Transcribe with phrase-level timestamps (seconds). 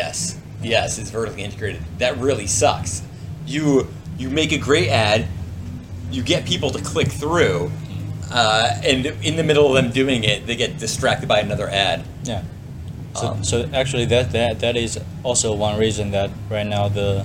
[0.00, 0.18] Yes,
[0.62, 1.82] yes, it's vertically integrated.
[1.98, 3.02] That really sucks.
[3.46, 3.86] You
[4.18, 5.26] you make a great ad,
[6.10, 7.70] you get people to click through,
[8.32, 11.98] uh, and in the middle of them doing it, they get distracted by another ad.
[12.24, 12.42] Yeah.
[13.14, 17.24] So, Um, so actually, that, that that is also one reason that right now the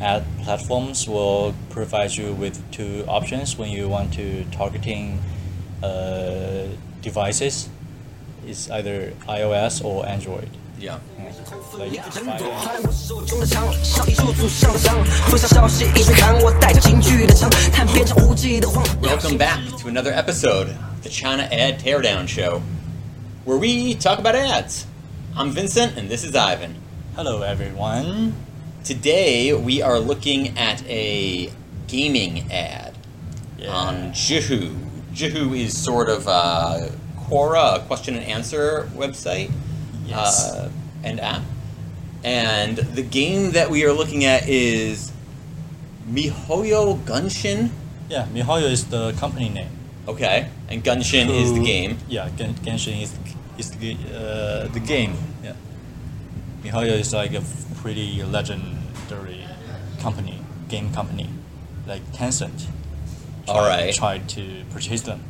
[0.00, 5.18] ad platforms will provide you with two options when you want to targeting
[5.82, 6.66] uh,
[7.02, 7.68] devices.
[8.46, 10.48] It's either iOS or Android.
[19.00, 22.60] Welcome back to another episode of the China Ad Teardown Show,
[23.44, 24.86] where we talk about ads.
[25.36, 26.74] I'm Vincent, and this is Ivan.
[27.14, 28.34] Hello, everyone.
[28.82, 31.52] Today we are looking at a
[31.86, 32.98] gaming ad
[33.58, 33.70] yeah.
[33.70, 34.74] on Zhihu.
[35.12, 39.52] Zhihu is sort of a Quora, a question and answer website
[40.06, 40.50] Yes.
[40.52, 40.70] uh,
[41.02, 41.42] and app.
[42.24, 45.12] And the game that we are looking at is
[46.08, 47.70] Mihoyo Genshin.
[48.08, 49.68] yeah, MiHoYo is the company name.
[50.06, 51.98] Okay, and Genshin is the game.
[52.08, 53.12] Yeah, Gen- Genshin is
[53.58, 55.14] is the uh, the game.
[55.42, 55.54] Yeah,
[56.62, 57.42] MiHoYo is like a
[57.80, 59.44] pretty legendary
[60.00, 61.28] company, game company,
[61.86, 62.66] like Tencent.
[63.48, 65.20] All tried- Tried to purchase them,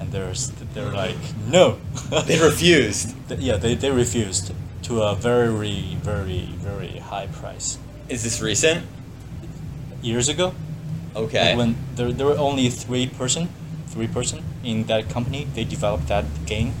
[0.00, 1.16] and there's they're like
[1.48, 1.78] no.
[2.26, 3.14] They refused.
[3.30, 7.78] Yeah, they, they refused to a very very very high price
[8.08, 8.84] Is this recent?
[10.02, 10.54] years ago.
[11.16, 11.56] Okay.
[11.56, 13.48] When there, there were only three person,
[13.88, 16.74] three person in that company, they developed that game,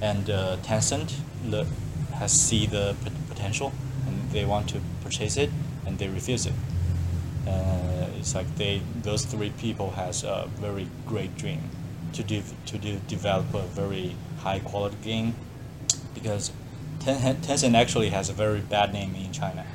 [0.00, 1.12] and uh, Tencent
[1.46, 1.66] le-
[2.14, 3.72] has see the pot- potential,
[4.06, 5.50] and they want to purchase it,
[5.86, 6.54] and they refuse it.
[7.46, 11.60] Uh, it's like they those three people has a very great dream
[12.14, 15.34] to de- to de- develop a very high quality game,
[16.14, 16.50] because
[17.00, 19.66] Ten- Tencent actually has a very bad name in China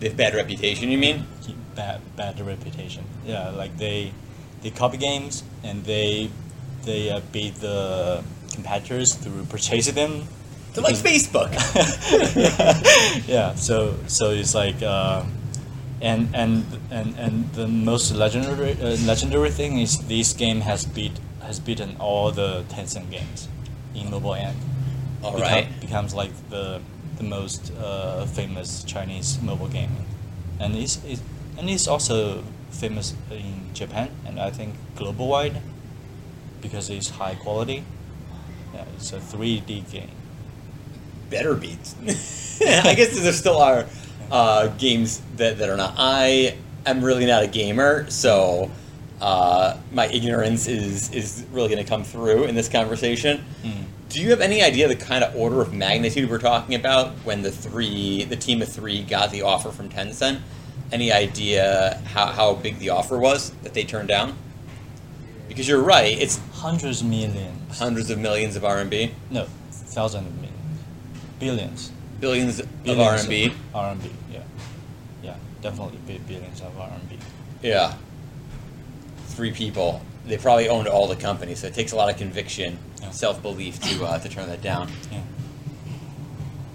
[0.00, 1.26] They have bad reputation, you mean?
[1.74, 3.04] bad bad reputation.
[3.26, 4.12] Yeah, like they
[4.62, 6.30] they copy games and they
[6.84, 10.22] they uh, beat the competitors through purchasing them.
[10.72, 11.52] They're like Facebook.
[13.28, 15.24] yeah, so so it's like uh,
[16.00, 21.12] and and and and the most legendary uh, legendary thing is this game has beat
[21.46, 23.48] has beaten all the Tencent games
[23.94, 24.56] in mobile end.
[25.22, 25.68] All right.
[25.80, 26.80] becomes like the
[27.16, 29.90] the most uh, famous Chinese mobile game,
[30.60, 31.20] and it's, it
[31.58, 35.62] and it's also famous in Japan and I think global wide
[36.60, 37.84] because it's high quality.
[38.74, 40.10] Yeah, it's a 3D game.
[41.30, 41.94] Better beats.
[42.60, 43.86] I guess there still are
[44.30, 45.94] uh, games that, that are not.
[45.96, 48.70] I am really not a gamer, so
[49.20, 53.44] uh, my ignorance is is really going to come through in this conversation.
[53.62, 53.84] Mm.
[54.08, 57.42] Do you have any idea the kind of order of magnitude we're talking about when
[57.42, 60.40] the three, the team of three, got the offer from Tencent?
[60.92, 64.36] Any idea how, how big the offer was that they turned down?
[65.48, 67.78] Because you're right, it's Hundreds of millions.
[67.78, 70.52] hundreds of millions of RMB, No, thousands of millions.
[71.40, 71.92] Billions.
[72.20, 73.52] billions of Billions RMB.
[73.74, 74.40] RMB, yeah.
[75.22, 77.18] Yeah, definitely bi- billions of RMB.
[77.62, 77.94] Yeah.
[79.26, 80.00] Three people.
[80.26, 83.10] They probably owned all the companies, so it takes a lot of conviction, Yeah.
[83.10, 84.90] self belief to uh, to turn that down.
[85.12, 85.20] Yeah.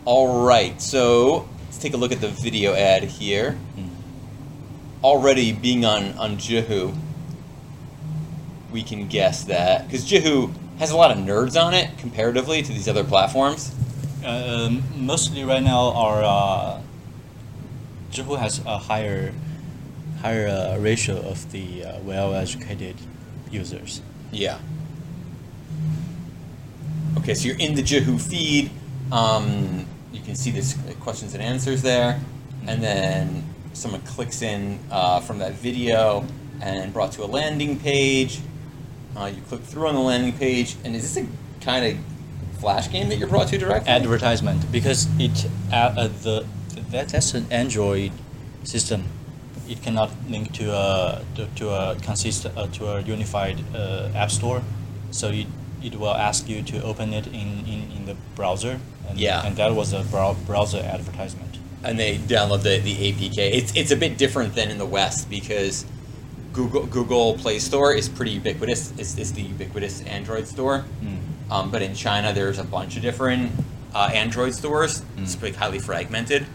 [0.05, 3.57] All right, so let's take a look at the video ad here.
[3.77, 3.89] Mm.
[5.03, 6.95] Already being on on Zhihu,
[8.71, 12.71] we can guess that because Zhihu has a lot of nerds on it comparatively to
[12.71, 13.73] these other platforms.
[14.25, 16.81] Um, mostly right now our uh,
[18.11, 19.33] Zhihu has a higher
[20.21, 22.95] higher uh, ratio of the uh, well-educated
[23.49, 24.01] users.
[24.31, 24.59] Yeah.
[27.17, 28.71] Okay, so you're in the Zhihu feed.
[29.11, 32.19] Um, you can see this questions and answers there,
[32.67, 33.43] and then
[33.73, 36.25] someone clicks in uh, from that video
[36.61, 38.39] and brought to a landing page.
[39.15, 41.27] Uh, you click through on the landing page, and is this a
[41.63, 43.89] kind of flash game that you're brought to directly?
[43.89, 46.45] Advertisement because it uh, uh, the
[46.91, 48.11] that, that's an Android
[48.63, 49.05] system.
[49.71, 54.31] It cannot link to a to, to a consist uh, to a unified uh, app
[54.31, 54.61] store,
[55.11, 55.47] so it,
[55.81, 58.79] it will ask you to open it in, in, in the browser.
[59.09, 59.45] And, Yeah.
[59.45, 61.57] and that was a brow- browser advertisement.
[61.83, 63.37] and they download the, the APK.
[63.59, 65.85] It's it's a bit different than in the West because
[66.53, 68.91] Google Google Play Store is pretty ubiquitous.
[69.01, 70.77] It's, it's the ubiquitous Android store.
[71.01, 71.19] Mm.
[71.53, 73.51] Um, but in China, there's a bunch of different
[73.95, 75.01] uh, Android stores.
[75.17, 75.39] It's Mm.
[75.39, 76.45] pretty highly fragmented.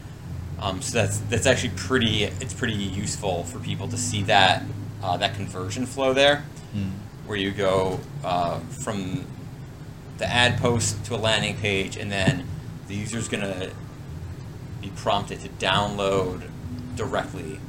[0.60, 2.24] Um, so that's that's actually pretty.
[2.24, 4.62] It's pretty useful for people to see that
[5.02, 6.44] uh, that conversion flow there,
[6.74, 6.90] Mm.
[7.26, 9.26] where you go uh, from
[10.18, 12.46] the ad post to a landing page, and then
[12.88, 13.70] the user is gonna
[14.80, 16.48] be prompted to download
[16.96, 17.60] directly.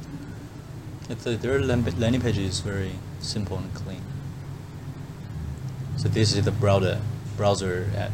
[1.10, 4.02] It's a, their landing page is very simple and clean.
[5.96, 7.00] So this is the browser
[7.36, 8.12] browser ad.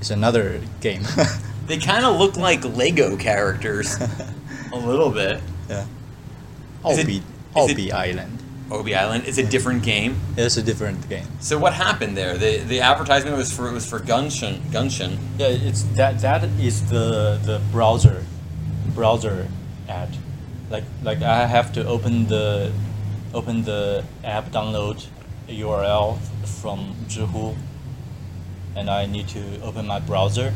[0.00, 1.02] It's another game.
[1.68, 3.96] They kind of look like Lego characters,
[4.72, 5.40] a little bit.
[5.68, 5.84] yeah.
[6.88, 7.22] Is it- Albi is
[7.56, 8.34] Albi it- Island.
[8.70, 10.20] Obi Island is a different game.
[10.36, 11.24] It's a different game.
[11.40, 12.36] So what happened there?
[12.36, 14.60] The the advertisement was for it was for Genshin.
[14.70, 15.16] Genshin.
[15.38, 18.24] Yeah, it's that that is the the browser
[18.94, 19.48] browser
[19.88, 20.10] ad.
[20.70, 22.70] Like like I have to open the
[23.32, 25.06] open the app download
[25.48, 26.18] URL
[26.60, 27.56] from Zhihu
[28.76, 30.52] and I need to open my browser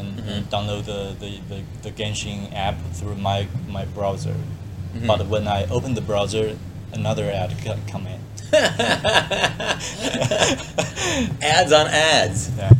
[0.00, 0.50] and, and Mhm.
[0.50, 4.34] download the, the, the, the Genshin app through my, my browser.
[4.96, 5.06] Mhm.
[5.06, 6.56] But when I open the browser,
[6.92, 8.20] another ad co- come in.
[11.42, 12.50] ads on ads.
[12.56, 12.70] Yeah.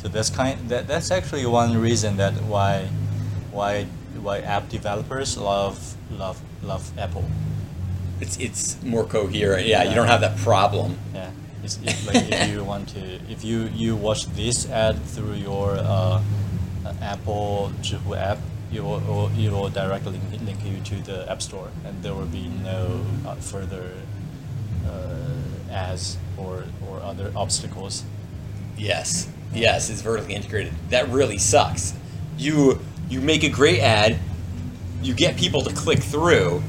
[0.00, 2.88] So that's kind that that's actually one reason that why
[3.52, 3.84] why
[4.22, 7.24] why app developers love love love Apple.
[8.20, 9.66] It's it's more coherent.
[9.66, 10.98] Yeah, you don't have that problem.
[11.14, 11.30] Yeah.
[11.62, 15.76] It's, it's like if you want to if you you watch this ad through your
[15.76, 16.22] uh,
[17.02, 18.38] Apple Zhihu app,
[18.72, 22.48] it will, it will directly link, you to the App Store, and there will be
[22.62, 23.92] no uh, further
[24.86, 28.04] uh, ads or or other obstacles.
[28.76, 30.72] Yes, yes, it's vertically integrated.
[30.90, 31.94] That really sucks.
[32.36, 34.18] You you make a great ad,
[35.02, 36.62] you get people to click through,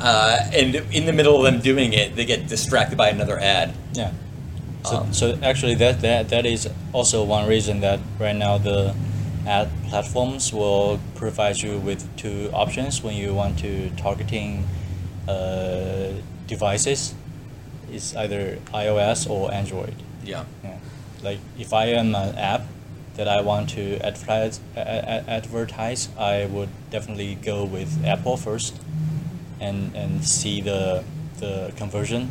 [0.00, 3.72] uh, and in the middle of them doing it, they get distracted by another ad.
[3.92, 4.12] Yeah.
[4.86, 8.94] So, Um, so actually, that, that that is also one reason that right now the
[9.46, 14.64] ad platforms will provide you with two options when you want to targeting
[15.28, 16.12] uh,
[16.46, 17.14] devices.
[17.92, 19.94] It's either iOS or Android.
[20.24, 20.44] Yeah.
[20.64, 20.78] Yeah.
[21.22, 22.62] Like if I am an app
[23.16, 28.74] that I want to advertise, advertise, I would definitely go with Apple first,
[29.60, 31.02] and and see the
[31.40, 32.28] the conversion,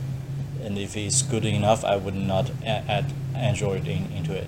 [0.65, 4.47] and if it's good enough, I would not a- add Android in, into it.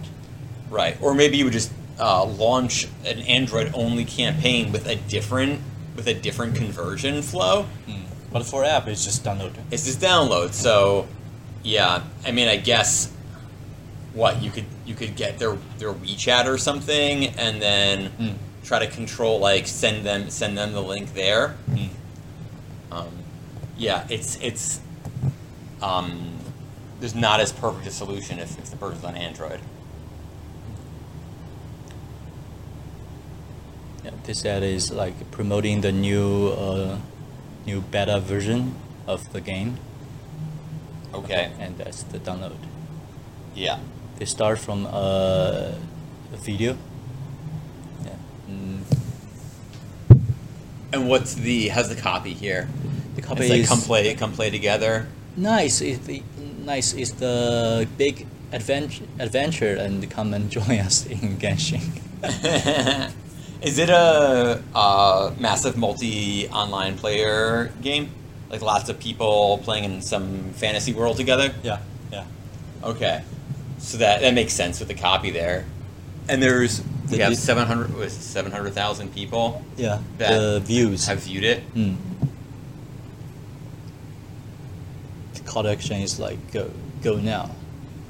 [0.69, 0.97] Right.
[1.01, 5.61] Or maybe you would just uh, launch an Android only campaign with a different
[5.95, 7.65] with a different conversion flow.
[7.87, 8.01] Mm.
[8.31, 9.53] But for app, it's just download.
[9.71, 10.53] It's just download.
[10.53, 11.07] So,
[11.63, 12.03] yeah.
[12.25, 13.11] I mean, I guess
[14.13, 18.35] what you could you could get their their WeChat or something, and then Mm.
[18.63, 21.55] try to control like send them send them the link there.
[21.71, 21.89] Mm.
[22.91, 23.07] Um,
[23.77, 24.81] yeah, it's it's
[25.81, 26.37] um,
[26.99, 29.59] there's not as perfect a solution if, if the person's on Android.
[34.03, 36.97] Yeah, this ad is like promoting the new uh,
[37.65, 38.75] new beta version
[39.07, 39.77] of the game,
[41.13, 41.51] Okay.
[41.59, 42.57] and that's the download.
[43.55, 43.79] Yeah.
[44.17, 44.89] They start from uh,
[46.33, 46.77] a video.
[48.03, 48.15] Yeah.
[48.49, 48.81] Mm,
[50.93, 52.67] And what's the how's the copy here?
[53.15, 55.07] the copy it's like is come play come play together.
[55.37, 55.81] Nice.
[55.81, 56.21] Is the
[56.65, 61.81] nice is the big adventure adventure and come and join us in Genshin.
[63.59, 68.11] Is it a, a massive multi online player game?
[68.51, 71.53] Like lots of people playing in some fantasy world together?
[71.63, 71.79] yeah,
[72.11, 72.25] yeah.
[72.83, 73.23] Okay.
[73.79, 75.65] So that that makes sense with the copy there.
[76.29, 81.07] And there's we have the- 700 was 700,000 people Yeah, That the views.
[81.07, 81.63] have viewed it.
[81.73, 81.95] Mm.
[85.33, 86.69] The call to action is like go
[87.01, 87.49] go now,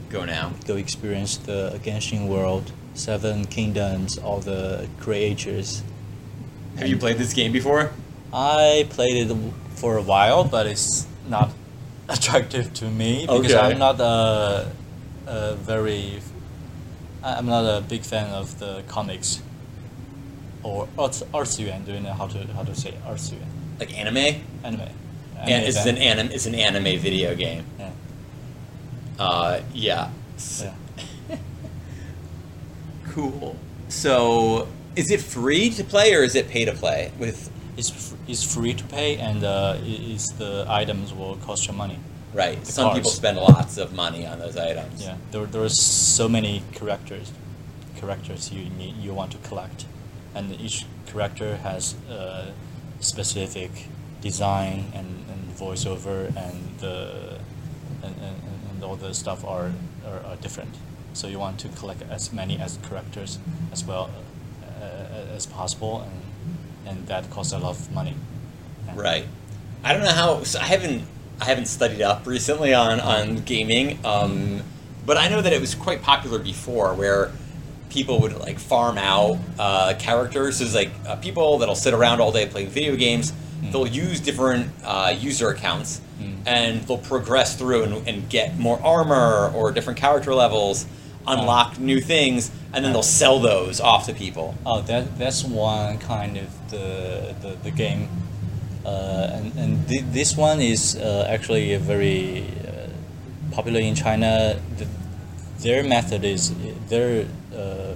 [0.09, 0.51] Go now.
[0.65, 5.83] go experience the Genshin world, seven kingdoms, all the creatures.
[6.77, 7.91] Have you played this game before?
[8.33, 9.35] I played it
[9.75, 11.49] for a while, but it's not
[12.09, 13.59] attractive to me because Okay.
[13.59, 14.71] I'm not a,
[15.27, 16.19] a very.
[17.23, 19.41] I'm not a big fan of the comics.
[20.63, 21.85] Or arts, artsuyan.
[21.85, 23.47] Do you know how to how to say artsuyan?
[23.79, 24.41] Like anime?
[24.63, 24.89] Anime.
[25.39, 26.31] And it's an anime.
[26.31, 27.63] it's an anime video game.
[27.79, 27.91] Yeah.
[29.19, 30.09] Uh, yeah.
[30.59, 30.73] Yeah.
[33.09, 33.55] Cool.
[33.89, 37.11] So, is it free to play or is it pay to play?
[37.17, 41.97] With It's it's free to pay, and uh, it's the items will cost you money.
[42.33, 45.01] right, The some people spend lots of money on those items.
[45.03, 47.31] Yeah, there there are so many characters,
[47.95, 49.85] characters you need you want to collect,
[50.35, 52.51] and each character has a
[52.99, 53.71] specific
[54.21, 57.39] design and, and voiceover, and the
[58.03, 58.35] and, and,
[58.71, 59.71] and all the stuff are,
[60.05, 60.75] are, are different.
[61.13, 63.39] So you want to collect as many as characters
[63.71, 64.09] as well
[64.81, 66.21] uh, as possible, and
[66.87, 68.15] and that costs a lot of money.
[68.85, 68.93] Yeah.
[68.95, 69.25] Right.
[69.83, 70.43] I don't know how.
[70.43, 71.03] So I haven't.
[71.39, 73.99] I haven't studied up recently on on gaming.
[74.05, 74.63] Um,
[75.05, 77.31] but I know that it was quite popular before, where
[77.89, 80.57] people would like farm out uh, characters.
[80.57, 83.33] So there's like uh, people that'll sit around all day playing video games.
[83.61, 86.01] They'll use different uh, user accounts
[86.45, 90.85] and they'll progress through and, and get more armor or different character levels,
[91.27, 94.55] unlock new things, and then they'll sell those off to people.
[94.65, 98.09] Oh, that that's one kind of the the, the game,
[98.85, 102.87] uh, and and th- this one is uh, actually a very uh,
[103.51, 104.59] popular in China.
[104.77, 104.87] The,
[105.59, 106.53] their method is
[106.87, 107.93] their uh,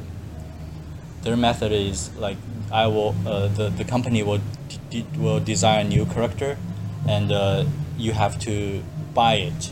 [1.23, 2.37] their method is like
[2.71, 4.41] I will uh, the the company will
[5.17, 6.57] will design a new character,
[7.07, 7.65] and uh,
[7.97, 9.71] you have to buy it.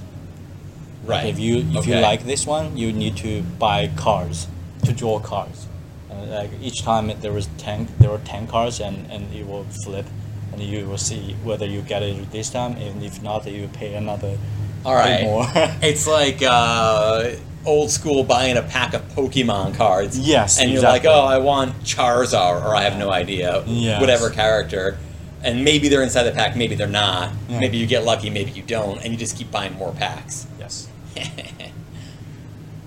[1.05, 4.47] Like if you if you like this one, you need to buy cars
[4.85, 5.67] to draw cars.
[6.11, 9.65] Uh, like each time there was ten, there were ten cards, and and it will
[9.83, 10.05] flip,
[10.51, 13.95] and you will see whether you get it this time, and if not, you pay
[13.95, 14.37] another.
[14.85, 15.23] All right.
[15.23, 15.45] more.
[15.81, 17.31] it's like uh,
[17.65, 20.17] old school buying a pack of Pokemon cards.
[20.17, 21.09] Yes, And you're exactly.
[21.09, 23.99] like, oh, I want Charizard, or I have no idea, Yes.
[23.99, 24.97] whatever character.
[25.43, 27.31] And maybe they're inside the pack, maybe they're not.
[27.49, 27.59] Yeah.
[27.59, 30.47] Maybe you get lucky, maybe you don't, and you just keep buying more packs.
[30.59, 30.87] yes,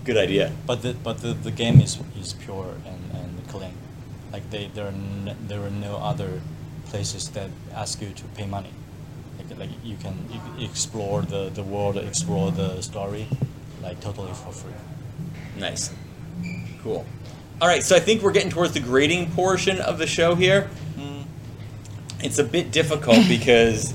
[0.05, 0.51] Good idea.
[0.67, 3.73] but the but the, the game is is pure and, and clean.
[4.33, 6.41] Like they there are n- there are no other
[6.87, 8.71] places that ask you to pay money.
[9.39, 10.17] Like, like you can
[10.59, 13.29] explore the, the world, explore the story,
[13.83, 14.73] like totally for free.
[15.59, 15.93] Nice.
[16.83, 17.05] Cool.
[17.61, 20.69] All right, so I think we're getting towards the grading portion of the show here.
[22.23, 23.95] It's a bit difficult because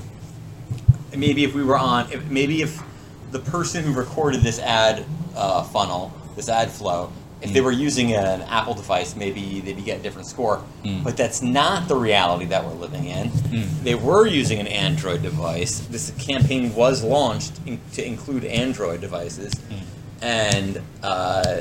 [1.16, 2.82] maybe if we were on, if, maybe if
[3.30, 5.04] the person who recorded this ad
[5.34, 10.00] uh, funnel, this ad flow, if they were using an Apple device, maybe they'd getting
[10.00, 10.62] a different score.
[10.84, 11.04] Mm.
[11.04, 13.28] But that's not the reality that we're living in.
[13.30, 13.82] Mm.
[13.84, 15.80] They were using an Android device.
[15.80, 19.80] This campaign was launched in, to include Android devices, Mm.
[20.22, 21.60] and uh,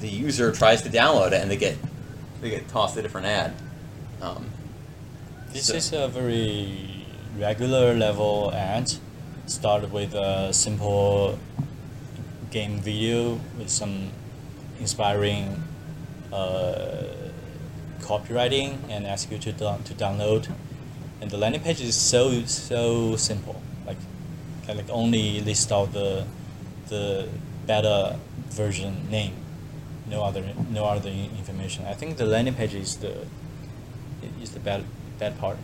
[0.00, 1.76] the user tries to download it, and they get
[2.42, 3.52] they get tossed a different ad.
[4.20, 4.46] Um,
[5.52, 7.06] This So- is a very
[7.38, 8.92] regular level ad.
[9.46, 11.38] Started with a simple
[12.50, 14.10] game video with some
[14.80, 15.62] inspiring
[16.32, 17.04] uh,
[18.00, 20.48] copywriting and ask you to to download.
[21.20, 23.60] And the landing page is so so simple.
[23.86, 23.98] Like
[24.68, 26.24] like only list out the
[26.88, 27.28] the
[27.66, 28.18] beta
[28.50, 29.32] version name.
[30.08, 31.84] No other no other information.
[31.86, 33.26] I think the landing page is the
[34.42, 34.84] is the bad
[35.18, 35.56] bad part.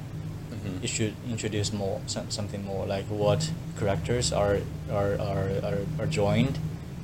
[0.52, 0.82] mhm.
[0.84, 4.58] It should introduce more some, something more like what characters are
[4.90, 6.58] are, are, are, are joined,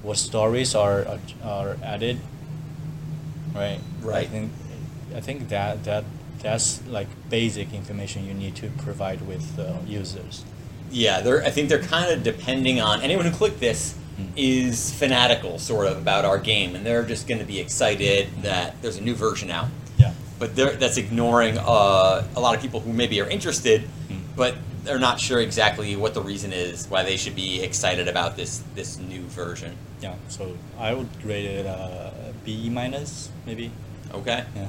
[0.08, 2.18] what stories are, are are added.
[3.54, 3.78] Right.
[4.02, 4.28] I Right.
[4.28, 4.50] think
[5.14, 6.04] I think that that
[6.42, 10.44] that's like basic information you need to provide with uh, users.
[10.90, 11.44] Yeah, they're.
[11.44, 14.30] I think they're kind of depending on anyone who clicked this Mm.
[14.34, 18.74] is fanatical, sort of, about our game, and they're just going to be excited that
[18.82, 19.68] there's a new version out.
[19.96, 20.10] Yeah.
[20.40, 24.18] But they're, that's ignoring uh, a lot of people who maybe are interested, Mm.
[24.34, 24.56] but
[24.88, 28.62] they're not sure exactly what the reason is why they should be excited about this
[28.74, 29.76] this new version.
[30.00, 30.14] Yeah.
[30.28, 32.10] So I would grade it uh,
[32.44, 33.70] B minus maybe.
[34.14, 34.68] Okay, Yeah.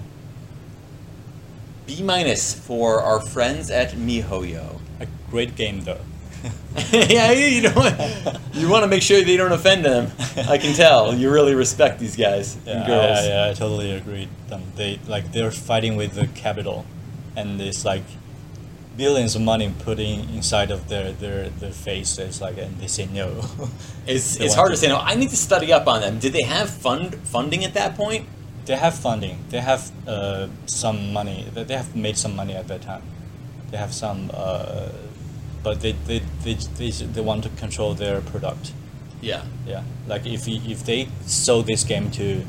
[1.87, 4.81] B minus for our friends at MiHoYo.
[4.99, 6.01] A great game though.
[6.91, 7.95] yeah, you you don't.
[8.53, 10.11] You want to make sure they don't offend them.
[10.49, 13.17] I can tell you really respect these guys Yeah, and girls.
[13.19, 14.27] I, I, I totally agree.
[14.49, 16.85] Them they like they're fighting with the capital,
[17.37, 18.03] and it's like
[18.99, 22.11] billions of money putting inside of their their their face.
[22.19, 23.27] It's like and they say no.
[24.07, 24.97] It's, They it's hard to say no.
[25.11, 26.19] I need to study up on them.
[26.19, 28.23] Did they have fund funding at that point?
[28.65, 29.35] They have funding.
[29.49, 31.39] They have uh, some money.
[31.53, 33.03] They they have made some money at that time.
[33.71, 34.89] They have some, uh,
[35.63, 38.73] but they, they, they, they, they want to control their product.
[39.21, 39.43] Yeah.
[39.67, 42.43] Yeah, like if if they sold this game to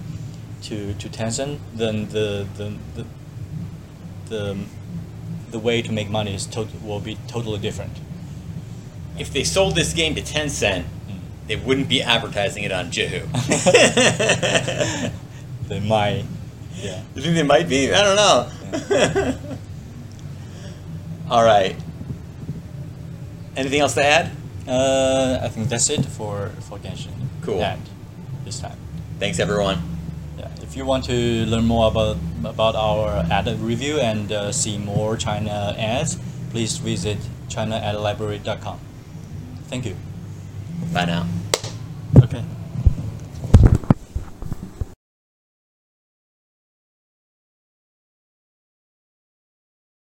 [0.62, 3.04] to to Tencent, then the the the
[4.30, 4.56] the,
[5.50, 7.92] the way to make money is tot- will be totally different.
[9.18, 10.84] If they sold this game to Tencent,
[11.46, 13.26] they wouldn't be advertising it on Zhihu.
[15.70, 16.24] They might,
[16.74, 17.00] yeah.
[17.14, 17.94] You think they might be?
[17.94, 19.38] I don't know.
[21.30, 21.76] All right.
[23.56, 24.32] Anything else to add?
[24.66, 27.12] Uh, I think that's it for for Genshin.
[27.42, 27.62] Cool.
[27.62, 27.80] And
[28.44, 28.76] this time.
[29.20, 29.78] Thanks, everyone.
[30.40, 30.48] Yeah.
[30.62, 35.16] If you want to learn more about about our ad review and uh, see more
[35.16, 36.16] China ads,
[36.50, 37.18] please visit
[37.48, 38.78] chinaadlibrary.com.
[39.68, 39.96] Thank you.
[40.94, 41.26] Bye now.